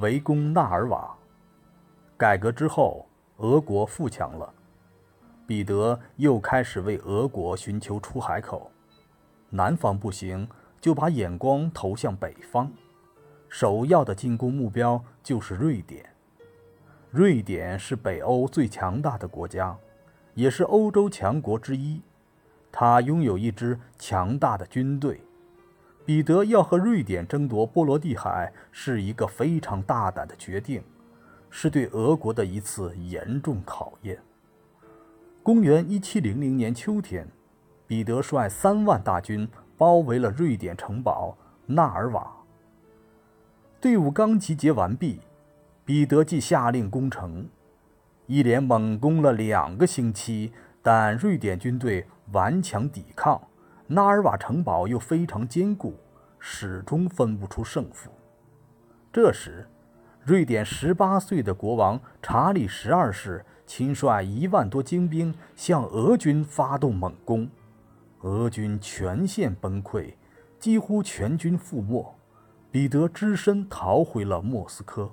[0.00, 1.14] 围攻纳尔瓦。
[2.16, 3.06] 改革之后，
[3.38, 4.52] 俄国富强了，
[5.46, 8.70] 彼得又开始为俄国寻求出海口。
[9.48, 10.48] 南方不行，
[10.80, 12.70] 就把眼光投向北方，
[13.48, 16.04] 首要的进攻目标就是瑞典。
[17.10, 19.76] 瑞典是北欧最强大的国家，
[20.34, 22.00] 也是欧洲强国之一。
[22.70, 25.20] 它拥有一支强大的军队。
[26.04, 30.82] 彼得要和瑞典争夺波罗的海是一个非常大胆的决定，
[31.50, 34.18] 是对俄国的一次严重考验。
[35.42, 37.28] 公元一七零零年秋天，
[37.86, 42.30] 彼得率三万大军包围了瑞典城堡纳尔瓦。
[43.80, 45.20] 队伍刚集结完毕。
[45.82, 47.48] 彼得即下令攻城，
[48.26, 53.40] 一连猛攻了两个星期，但瑞典军队顽强抵抗，
[53.92, 55.96] 纳尔瓦城堡又非常坚固，
[56.38, 58.08] 始终分不出胜负。
[59.12, 59.66] 这时，
[60.22, 67.50] 瑞典十八岁的国王查理十二世亲率一万多精兵向俄军发动猛攻，
[68.20, 70.14] 俄军全线崩溃，
[70.60, 72.14] 几乎全军覆没，
[72.70, 75.10] 彼得只身逃回了莫斯科。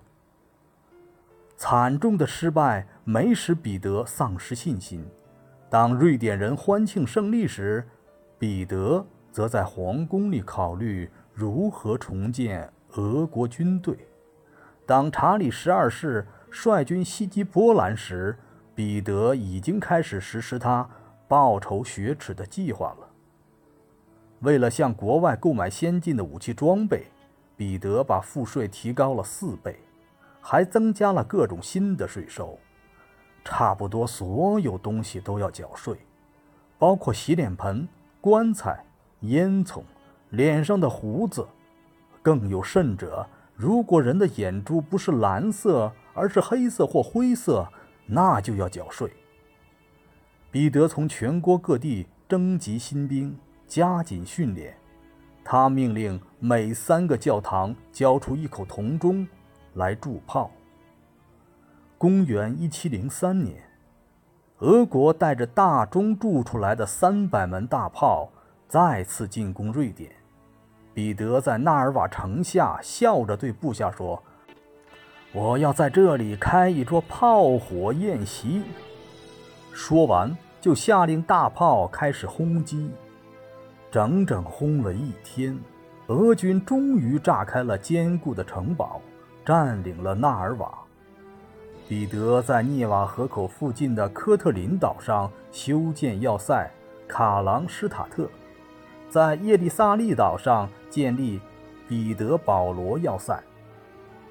[1.56, 5.04] 惨重的失败没使彼得丧失信心。
[5.68, 7.88] 当瑞典人欢庆胜利时，
[8.40, 13.98] 彼得则在皇宫里考虑如何重建俄国军队。
[14.86, 18.38] 当查理十二世率军袭击波兰时，
[18.74, 20.90] 彼得已经开始实施他
[21.28, 23.08] 报仇雪耻的计划了。
[24.40, 27.06] 为了向国外购买先进的武器装备，
[27.56, 29.80] 彼得把赋税提高了四倍。
[30.40, 32.58] 还增加了各种新的税收，
[33.44, 35.98] 差不多所有东西都要缴税，
[36.78, 37.86] 包括洗脸盆、
[38.22, 38.86] 棺材、
[39.22, 39.82] 烟囱、
[40.30, 41.48] 脸上的胡子。
[42.22, 47.68] 更有甚者，如果人的眼珠不是蓝色，而是黑色或灰色，
[48.06, 49.12] 那就要缴税。
[50.52, 54.76] 彼得从全国各地征集新兵，加紧训练。
[55.44, 59.28] 他命令每三个教堂交出一口铜钟。
[59.76, 60.49] 来铸炮。
[61.99, 63.67] 公元一七零三年，
[64.60, 68.28] 俄国带着大钟铸出来的三百门大炮
[68.68, 70.12] 再次进攻瑞典。
[70.94, 74.22] 彼得在纳尔瓦城下笑着对部下说
[75.32, 78.64] ：“我要在这里开一桌炮火宴席。”
[79.72, 82.90] 说完，就下令大炮开始轰击。
[83.92, 85.56] 整整轰了一天，
[86.08, 89.00] 俄军终于炸开了坚固的城堡。
[89.46, 90.78] 占领了纳尔瓦，
[91.87, 96.70] 彼得在涅瓦河口附近的科特林岛上修建要塞
[97.08, 98.30] 卡朗施塔特，
[99.09, 101.39] 在叶利萨利岛上建立
[101.87, 103.42] 彼得保罗要塞。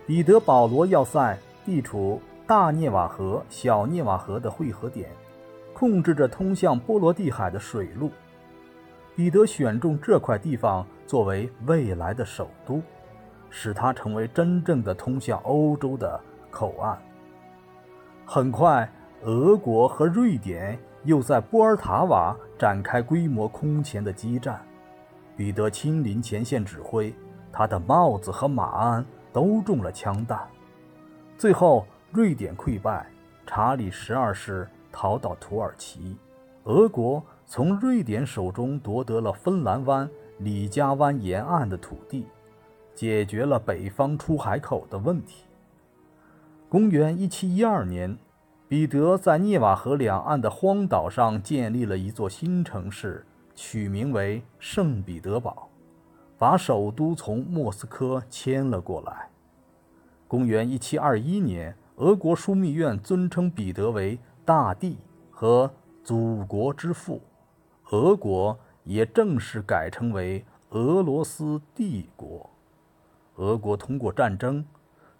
[0.06, 5.08] 彼得保罗要塞地处大涅瓦河、小涅瓦河的汇合点，
[5.72, 8.10] 控制着通向波罗的海的水路。
[9.14, 12.82] 彼得选中这块地方作为未来的首都。
[13.48, 17.00] 使它成为真正的通向欧洲的口岸。
[18.28, 18.90] 很快，
[19.22, 24.60] 俄国和瑞典又在波尔塔瓦展开规模空前的激战。
[25.36, 27.14] 彼得亲临前线指挥，
[27.52, 30.40] 他的帽子和马鞍都中了枪弹。
[31.38, 33.06] 最后，瑞典溃败，
[33.46, 36.16] 查理十二世逃到土耳其，
[36.64, 42.26] 俄国从瑞典手中夺得了芬兰湾、里加湾沿岸的土地。
[42.92, 45.44] 解决了北方出海口的问题。
[46.68, 48.18] 公元一七一二年，
[48.66, 55.70] 彼得在涅瓦河两岸的荒岛上建立了一座新城市，取名为圣彼得堡，
[56.36, 59.28] 把首都从莫斯科迁了过来。
[60.26, 64.98] 公元一七二一年，俄国枢密院尊称彼得为大帝
[65.30, 65.70] 和
[66.02, 67.22] 祖国之父，
[67.92, 72.50] 俄国也正式改称为俄罗斯帝国。
[73.36, 74.64] 俄国通过战争，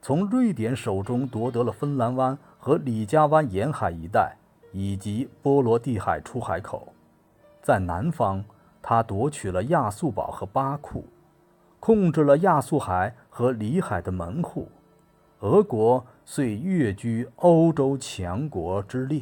[0.07, 4.37] 从瑞典手中夺得了芬兰湾和里加湾沿海一带，
[4.71, 6.93] 以及波罗的海出海口。
[7.61, 8.45] 在南方，
[8.81, 11.05] 他夺取了亚速堡和巴库，
[11.81, 14.69] 控制了亚速海和里海的门户。
[15.41, 19.21] 俄国遂跃居欧洲强国之列。